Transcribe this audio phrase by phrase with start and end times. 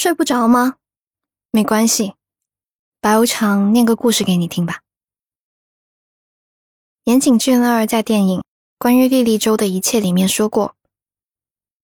[0.00, 0.76] 睡不着吗？
[1.50, 2.14] 没关系，
[3.00, 4.84] 白无常念个故事给你听吧。
[7.02, 8.38] 岩井俊二在电影
[8.78, 10.76] 《关于莉莉周的一切》里面说过：“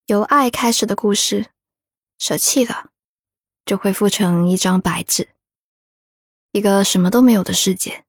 [0.06, 1.50] 由爱开始的故事，
[2.16, 2.90] 舍弃了，
[3.66, 5.30] 就恢复成一张白纸，
[6.52, 8.04] 一个什么都没有的世界。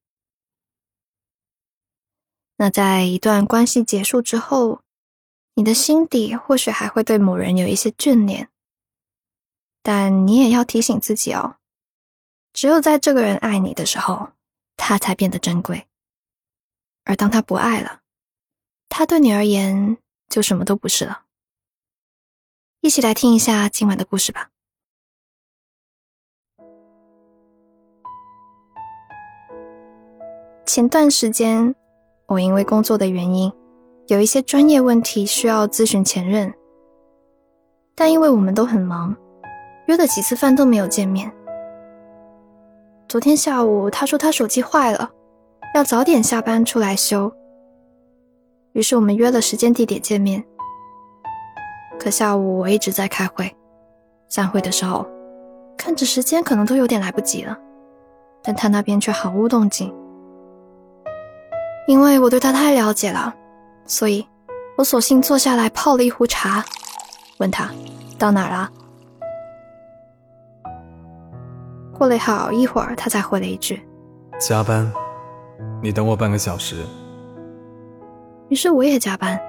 [2.58, 4.84] 那在一段关系结束之后。”
[5.58, 8.50] 你的心底或许还会对某人有一些眷恋，
[9.88, 11.58] 但你也要提醒自己哦，
[12.54, 14.30] 只有在这个人爱你的时候，
[14.76, 15.86] 他才变得珍贵；
[17.04, 18.00] 而当他不爱了，
[18.90, 21.26] 他对你而言就什么都不是了。
[22.82, 24.50] 一起来听一下今晚的故事吧。
[30.66, 31.76] 前段时间，
[32.26, 33.54] 我因为工作的原因。
[34.08, 36.52] 有一些专业问题需要咨询前任，
[37.94, 39.16] 但因为我们都很忙，
[39.88, 41.32] 约了几次饭都没有见面。
[43.08, 45.10] 昨天下午他说他手机坏了，
[45.76, 47.32] 要早点下班出来修，
[48.74, 50.44] 于是我们约了时间地点见面。
[52.00, 53.56] 可下午我一直在开会，
[54.28, 55.08] 散会的时候
[55.78, 57.58] 看着时间可能都有点来不及了，
[58.44, 59.94] 但他那边却毫无动静，
[61.88, 63.34] 因为我对他太了解了。
[63.86, 64.28] 所以，
[64.78, 66.66] 我索性坐下来泡了一壶茶，
[67.38, 67.70] 问他
[68.18, 68.72] 到哪儿了。
[71.98, 73.82] 过了好一会儿，他才回了一句
[74.38, 74.92] ：“加班，
[75.82, 76.76] 你等我半个小时。”
[78.50, 79.40] 于是我也加班，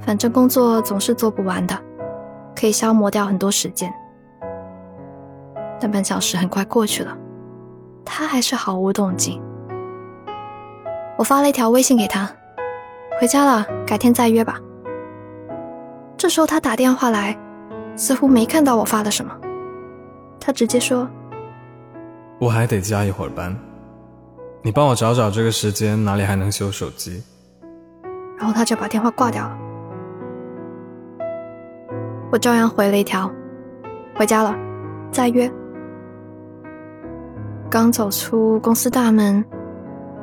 [0.00, 1.78] 反正工作总是做不完的，
[2.56, 3.92] 可以消磨掉很多时间。
[5.78, 7.16] 但半小时很快过去了，
[8.04, 9.40] 他还是毫无动静。
[11.18, 12.28] 我发了一条微信给他。
[13.20, 14.58] 回家了，改天再约吧。
[16.16, 17.38] 这时候他打电话来，
[17.94, 19.32] 似乎没看到我发了什么，
[20.44, 21.08] 他直接说
[22.40, 23.56] ：“我还得加一会儿班，
[24.60, 27.22] 你帮我找找这个时间哪里还能修手机。”
[28.36, 29.56] 然后他就把电话挂掉了。
[32.32, 33.30] 我照样回了一条
[34.18, 34.52] ：“回家了，
[35.12, 35.48] 再约。”
[37.70, 39.44] 刚走出公司大门，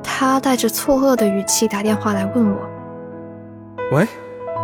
[0.04, 2.60] 他带着错愕的语气打电话来问我。
[3.94, 4.06] 喂，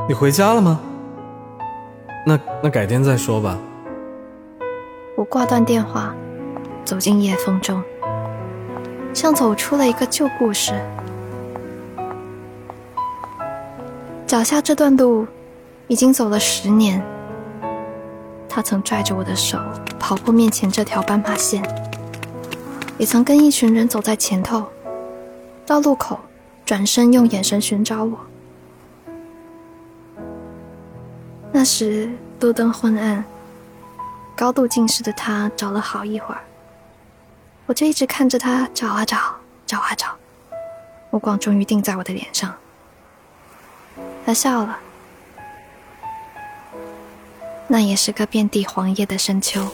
[0.09, 0.81] 你回家了吗？
[2.27, 3.57] 那那改天再说吧。
[5.25, 6.13] 挂断电话，
[6.83, 7.81] 走进夜风中，
[9.13, 10.73] 像走出了一个旧故事。
[14.25, 15.27] 脚下这段路，
[15.87, 17.03] 已经走了十年。
[18.47, 19.59] 他曾拽着我的手
[19.99, 21.61] 跑过面前这条斑马线，
[22.97, 24.63] 也曾跟一群人走在前头，
[25.65, 26.19] 到路口
[26.65, 28.17] 转身用眼神寻找我。
[31.51, 32.09] 那时
[32.39, 33.23] 路灯昏暗，
[34.35, 36.41] 高度近视的他找了好一会儿，
[37.65, 39.17] 我就一直看着他找啊找，
[39.65, 40.09] 找啊找，
[41.09, 42.53] 目光终于定在我的脸上。
[44.25, 44.77] 他笑了，
[47.67, 49.65] 那也是个遍地黄叶的深秋，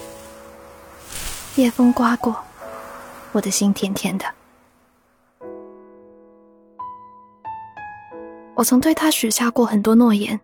[1.55, 2.38] 夜风刮过，
[3.31, 4.25] 我的心甜甜的。
[8.53, 10.39] 我曾对他许下过很多诺言。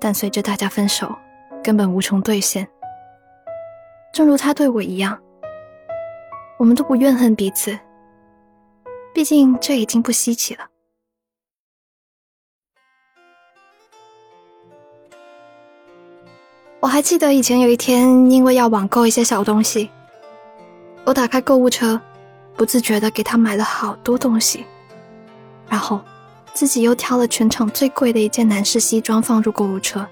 [0.00, 1.12] 但随着大家分手，
[1.62, 2.66] 根本无从兑现。
[4.12, 5.18] 正如他对我一样，
[6.58, 7.78] 我们都不怨恨彼此。
[9.14, 10.66] 毕竟这已经不稀奇了。
[16.80, 19.90] 我还记得以前有一天，因为要网购一些小东西，
[21.04, 22.00] 我打开购物车，
[22.56, 24.64] 不自觉的给他买了好多东西，
[25.68, 26.00] 然后。
[26.54, 30.04] 自己又挑了全场最贵的一件男士西装放入购物车，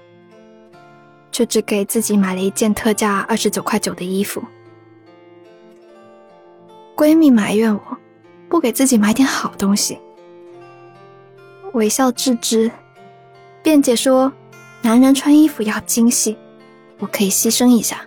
[1.37, 4.43] 却只给自己买了一件特价二十九块九的衣服。
[6.95, 7.97] 闺蜜埋怨我
[8.49, 9.99] 不给自己买点好东西，
[11.73, 12.71] 微笑置之，
[13.61, 14.33] 辩解说
[14.81, 16.35] 男人穿衣服要精细，
[16.97, 18.01] 我可以牺牲一下。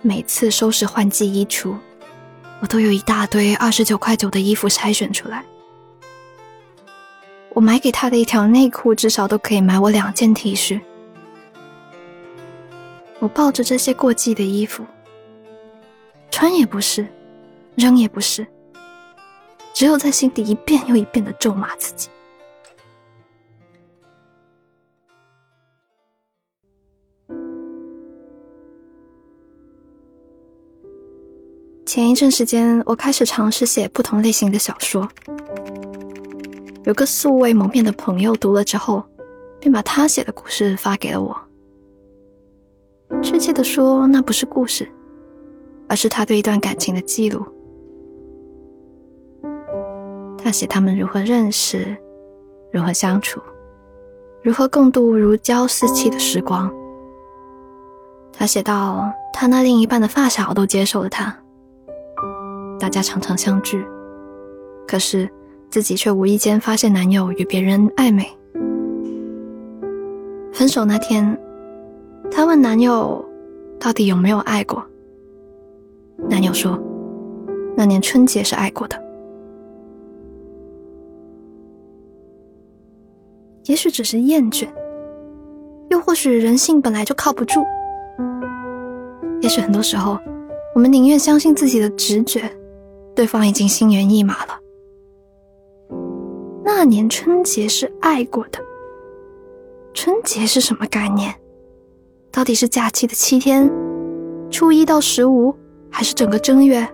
[0.00, 1.76] 每次收拾换季衣橱。
[2.62, 5.44] 我都有一大堆二十九块九的衣服筛选出来，
[7.60, 10.80] 我买给他的一条内裤至少都可以买我两件 T 恤。
[13.18, 14.82] 我抱着这些过季的衣服，
[16.30, 17.06] 穿也不是，
[17.74, 18.46] 扔也不是，
[19.74, 22.08] 只有在心底一遍又一遍的咒骂自己。
[31.84, 35.06] 前一阵时间，我开始尝试写不同类型的小说。
[36.90, 39.00] 有个素未谋面的朋友读了之后，
[39.60, 41.40] 便把他写的故事发给了我。
[43.22, 44.90] 确切的说，那不是故事，
[45.88, 47.46] 而是他对一段感情的记录。
[50.36, 51.96] 他写他们如何认识，
[52.72, 53.40] 如何相处，
[54.42, 56.68] 如何共度如胶似漆的时光。
[58.32, 61.38] 他写到，他那另一半的发小都接受了他，
[62.80, 63.86] 大家常常相聚，
[64.88, 65.30] 可是
[65.70, 68.26] 自己却无意间发现男友与别人暧昧。
[70.52, 71.38] 分手那天，
[72.30, 73.24] 她问男友，
[73.78, 74.84] 到底有没有爱过？
[76.28, 76.78] 男友说，
[77.76, 79.00] 那年春节是爱过的。
[83.66, 84.66] 也许只是厌倦，
[85.88, 87.64] 又或许人性本来就靠不住。
[89.40, 90.18] 也许很多时候，
[90.74, 92.42] 我们宁愿相信自己的直觉，
[93.14, 94.59] 对方已经心猿意马了。
[96.82, 98.58] 那年春节是爱过的。
[99.92, 101.30] 春节是什么概念？
[102.32, 103.70] 到底是假期的七天，
[104.50, 105.54] 初一到十五，
[105.90, 106.88] 还是整个正月？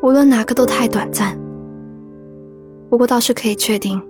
[0.00, 1.38] 无论哪个都太短暂。
[2.88, 4.02] 不过倒是可以确定，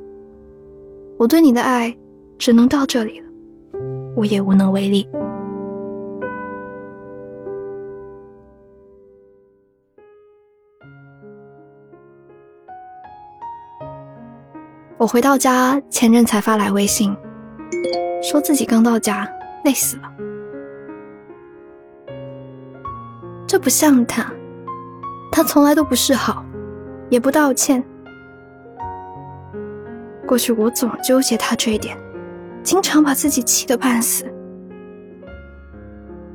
[1.18, 1.92] 我对你的爱
[2.38, 3.26] 只能到这里了，
[4.14, 5.04] 我也无能为力。
[15.00, 17.16] 我回到家，前任才发来微信，
[18.22, 19.26] 说自己刚到家，
[19.64, 20.12] 累死了。
[23.46, 24.30] 这不像他，
[25.32, 26.44] 他从来都不示好，
[27.08, 27.82] 也不道歉。
[30.26, 31.96] 过去我总纠结他这一点，
[32.62, 34.26] 经常把自己气得半死。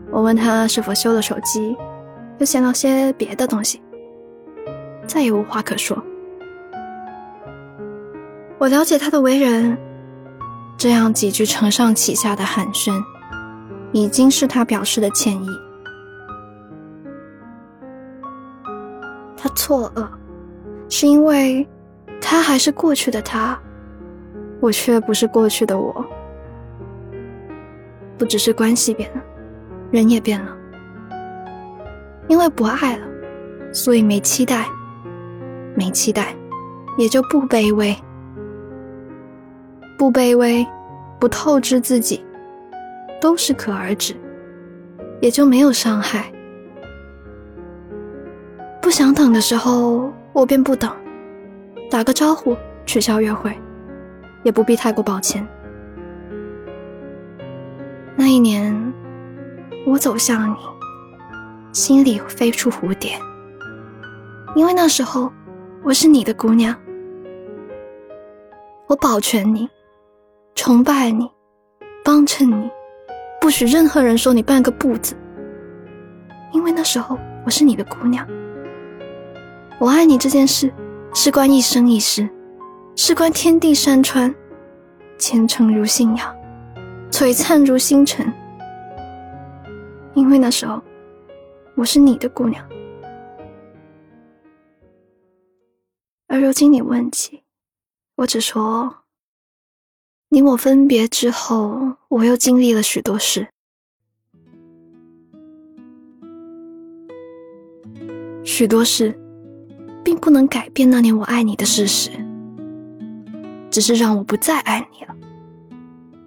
[0.10, 1.78] 我问他是否修了手机，
[2.40, 3.80] 又闲聊些别的东西，
[5.06, 5.96] 再也无话可说。
[8.58, 9.78] 我了解他的为人，
[10.78, 13.04] 这样几句承上启下的寒暄，
[13.92, 15.48] 已经是他表示的歉意。
[19.36, 20.08] 他错愕，
[20.90, 21.68] 是因为
[22.22, 23.60] 他还是过去的他，
[24.62, 26.06] 我却不是过去的我。
[28.18, 29.22] 不只是关系变了，
[29.92, 30.56] 人也变了。
[32.30, 33.06] 因为不爱了，
[33.74, 34.66] 所以没期待，
[35.76, 36.34] 没期待，
[36.98, 37.96] 也就不卑微。
[39.98, 40.66] 不卑微，
[41.20, 42.24] 不透支自己，
[43.22, 44.14] 都是可而止，
[45.22, 46.32] 也就没有伤害。
[48.82, 50.92] 不想等的时候，我便不等，
[51.90, 52.56] 打个招呼，
[52.86, 53.58] 取消约会，
[54.44, 55.48] 也不必太过抱歉。
[58.16, 58.94] 那一年，
[59.88, 60.58] 我走向你，
[61.72, 63.18] 心里飞出蝴蝶，
[64.56, 65.32] 因为那时候
[65.84, 66.76] 我是你的姑娘，
[68.88, 69.70] 我保全你。
[70.56, 71.30] 崇拜你，
[72.04, 72.72] 帮衬你，
[73.42, 75.16] 不许任何人说你半个不字。
[76.54, 78.26] 因为那时候我是你的姑娘，
[79.78, 80.74] 我爱你这件事
[81.14, 82.28] 事关一生一世，
[82.96, 84.34] 事关天地山川，
[85.20, 86.36] 虔诚如信仰，
[87.12, 88.26] 璀璨如星辰。
[90.14, 90.82] 因为那时候
[91.76, 92.66] 我是你的姑娘，
[96.30, 97.44] 而如今你问起，
[98.16, 99.05] 我只说。
[100.30, 103.48] 你我分别之后，我又经历了许多事，
[108.44, 109.18] 许多事，
[110.04, 112.10] 并不能改变那年我爱你的事实，
[113.70, 115.16] 只是让我不再爱你了。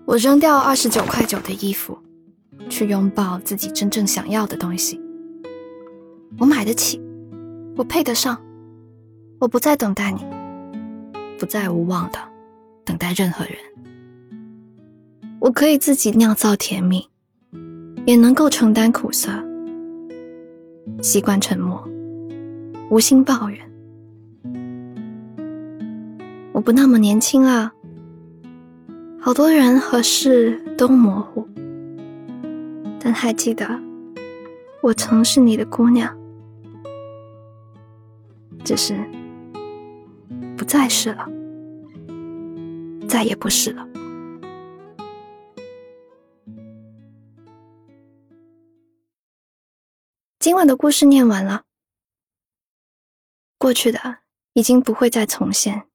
[0.06, 1.98] 我扔掉二十九块九的衣服，
[2.70, 4.98] 去拥抱自己真正想要的东西。
[6.38, 6.98] 我买得起，
[7.76, 8.40] 我配得上，
[9.38, 10.24] 我不再等待你，
[11.36, 12.18] 不再无望的
[12.86, 13.54] 等待任何人。
[15.40, 17.08] 我可以自己酿造甜蜜，
[18.06, 19.30] 也能够承担苦涩。
[21.00, 21.82] 习惯沉默，
[22.90, 23.58] 无心抱怨。
[26.52, 27.72] 我不那么年轻了，
[29.20, 31.46] 好多人和事都模糊，
[32.98, 33.64] 但还记得，
[34.82, 36.12] 我曾是你的姑娘，
[38.64, 38.96] 只是
[40.56, 41.28] 不再是了，
[43.06, 43.87] 再也不是了。
[50.48, 51.66] 今晚的故事念完了。
[53.58, 54.20] 过去的
[54.54, 55.86] 已经不会再重现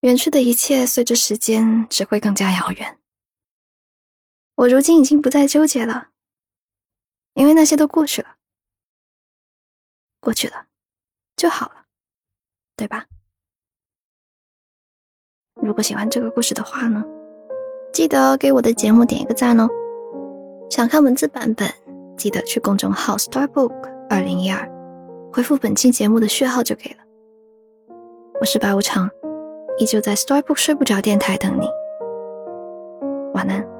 [0.00, 2.98] 远去的一切随着时间只会更加遥远。
[4.54, 6.12] 我如今已经不再纠结了
[7.34, 8.36] 因为那些都过去了
[10.18, 10.68] 过去了
[11.36, 11.84] 就好了
[12.74, 13.06] 对吧？
[15.60, 17.04] 如果喜欢这个故事的话呢
[17.92, 19.68] 记得给我的节目点一个赞哦。
[20.70, 21.70] 想看文字版本
[22.22, 23.72] 记得去公众号 starbook
[24.08, 24.70] 二零一二
[25.32, 26.98] 回复本期节目的序号就可以了。
[28.38, 29.10] 我是白无常
[29.76, 31.66] 依旧在 starbook 睡不着电台等你。
[33.34, 33.71] 晚安。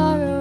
[0.00, 0.39] sorrow.